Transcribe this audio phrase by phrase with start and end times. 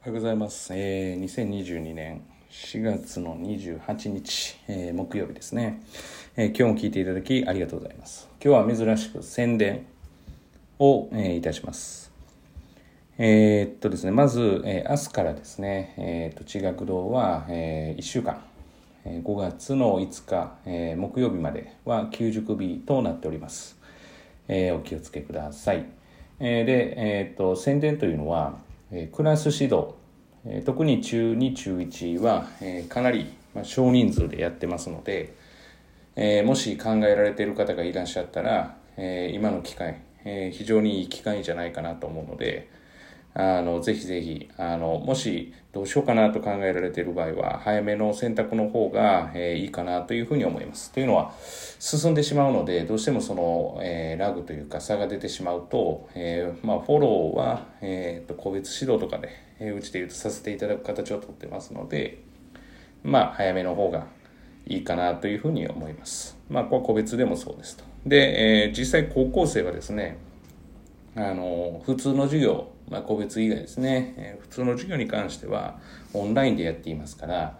[0.00, 0.72] おはようございます。
[0.76, 5.82] えー、2022年4月の28日、えー木曜日ですね、
[6.36, 8.28] えー今日も聞いていただきありがとうございます。
[8.40, 9.86] 今日は珍しく宣伝
[10.78, 12.12] を、えーいたします。
[13.18, 18.40] えーっとですね、まず、えー明日からですね、えーっと、地学堂は、え1週間、
[19.04, 23.76] えー5月の5日、えー木曜日までは休塾日となっております。
[24.46, 25.86] えーお気をつけください。
[26.38, 29.94] えーで、えーっと、宣伝というのは、えクラス指導、
[30.46, 35.34] え特に中2、中1は、えかなり、ま、少人数でやってますので、
[36.16, 42.68] えもし考えられている方がいらっしゃったら、え今の機会、え非常にいい機会じゃないかなと思うので、
[43.34, 50.90] あの、ぜひぜひ、あの、もしどうしようかなと考えられている場合は、早めの選択の方が、えーいいかなというふうに思います。
[50.92, 51.32] というのは、
[51.78, 59.28] 進んでしまうので、どうしてもその、えーラグというか差が出てしまうと、えーまあ、フォローは、えーと、個別指導とかで、
[59.60, 62.18] えうちで言うとさせていただく形をとってますので、
[63.04, 64.06] まあ、早めの方が
[64.66, 66.36] いいかなというふうに思います。
[66.48, 67.84] まあ、これは個別でもそうですと。
[68.06, 70.18] で、え実際高校生はですね、
[71.14, 75.78] あの普通の授業、まあ、個別以外ですね、え普通の授業に関しては
[76.14, 77.58] オンラインでやっていますから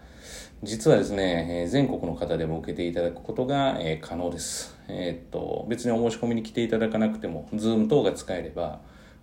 [0.62, 8.80] 実はですね、え全国の方でも受けていただくことが、え可能です、えーっと別にお申し込みに来ていただかなくても Zoom 等が使えれば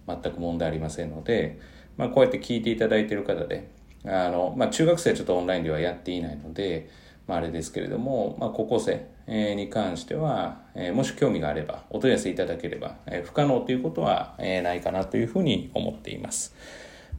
[0.07, 1.59] 全く問題ありませんので、
[1.97, 3.69] まあ、こうやって聞いていただいている方で
[4.07, 6.89] あの、まあ、中学生はちょっとオンラインではやっていないので、
[7.27, 9.07] まあ、あれですけれども、まあ、高校生
[9.55, 10.59] に関しては、
[10.93, 16.55] もし興味があればお問い合わせいただければ、不可能ということは、ないかなというふうに思っています。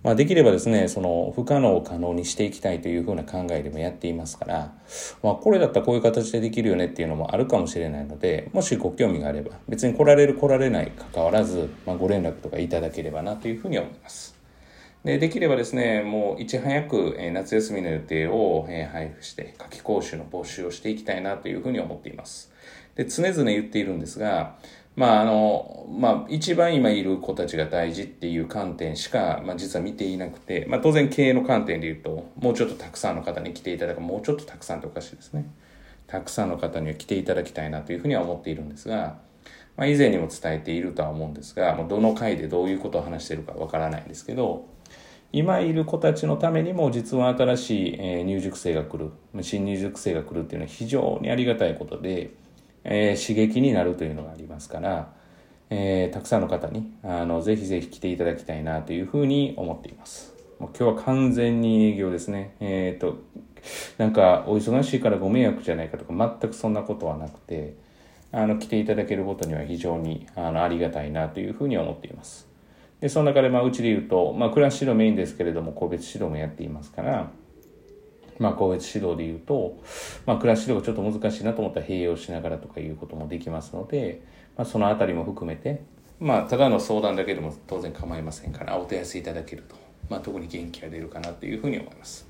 [0.03, 4.73] まあ、できればですね、その不可能を可能にしていきたいというふうな考えでもやっていますから、
[5.21, 14.36] まあ、これだったらこういう形でできるよねっていうのもあるかもしれないので、もしご興味があれば、別に来られる来られない関わらず、まあ、ご連絡とかいただければなというふうに思います。
[15.07, 22.51] でできればですね、もういち早く、夏休みの予定を、配布して、夏季講習の募集をしていきたいなというふうに思っています。
[22.97, 24.56] で、常々言っているんですが、
[24.97, 35.45] まあ、あの、まあ、一番今いる子たちが大事っていう観点しか、まあ、実は見ていなくて、まあ、当然経営の観点で言うと、もうちょっとたくさんの方に来ていただく、もうちょっとたくさんっておかしいですね。
[36.09, 39.19] たくさんの方には来ていただきたいなというふうには思っているんですが、
[39.77, 44.75] まあ、以前にも伝えているとは思うんですが、もうどの回でどういうことを話しているかわからないんですけど、
[45.36, 49.10] 今いる子たちのためにも実は新しいえ入塾生が来る。
[49.42, 52.30] 新入塾生が来るっていうのは非常にありがたいことで、
[52.84, 55.12] え刺激になるというのがありますから、
[55.69, 60.34] えたくさんの方にあのぜひぜひ来ていただきたいなというふうに思っています。
[60.58, 62.56] もう今日は完全に営業ですね。
[62.60, 63.18] えっ、と
[63.98, 67.74] なんかお忙しいからご迷惑じゃないかとか全くそんなことはなくて
[68.32, 72.56] あの来ていただけることには非常にあのありがたいなというふうに思っています。
[73.01, 77.31] でその中でまあうちで言うと、まあ、クラス指導メインですけれども個別指導もやっていますから、
[78.39, 79.83] まあ、個別指導で言うと、
[80.25, 84.23] まあ、クラス指導がちょっと難しいなと思ったら併用しながらとかいうこともできますので、
[84.57, 85.83] まあ、そのあたりも含めて、
[86.21, 89.77] まあ、ただの相談だけでも当然構いませんからお手安いただけると、
[90.09, 92.27] まあ、特に元気が出るかなというふうに思います。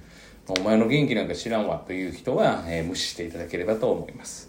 [0.49, 4.49] お前の元気なんか知らんわという人は、えー無視していただければと思います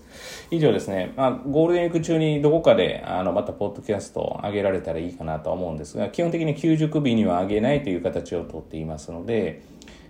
[0.52, 9.64] 以上ですね、まあ、ゴールデンウィーク中にどこかであのまたポッドキャストを上げられたらいいかなとは思うんですが基本的に休塾日には上げないという形をとっていますので、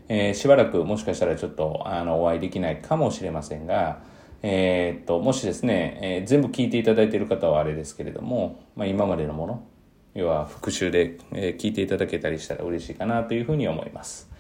[0.10, 4.00] えーしばらくもしかしたらちょっとあのお会いできないかもしれませんが、
[4.44, 9.64] えーっともしですね、えー全部聞いていただいている方はあれですけれども、まあ、今までのもの
[10.16, 14.37] 要は復習で、え聞いていただけたりしたら嬉しいかなというふうに思います。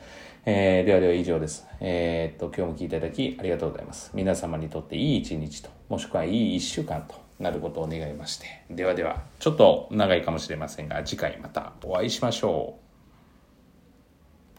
[0.50, 1.68] えーではでは以上です。
[1.82, 4.12] えーっと、今日も聞いていただきありがとうございます。
[4.14, 8.46] 皆様にとっていい一日と、もしくはいい一週間となることを願いまして。
[8.70, 12.87] ではでは、ちょっと長いかもしれませんが、次回またお会いしましょう。